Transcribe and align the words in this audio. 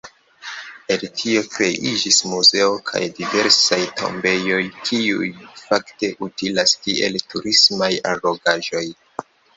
El 0.93 1.03
tio 1.17 1.41
kreiĝis 1.55 2.17
muzeo 2.29 2.71
kaj 2.87 3.01
diversaj 3.19 3.79
tombejoj, 4.01 4.63
kiuj 4.89 5.29
fakte 5.65 6.11
utilas 6.29 6.75
kiel 6.87 7.21
turismaj 7.35 7.95
allogaĵoj. 8.15 8.87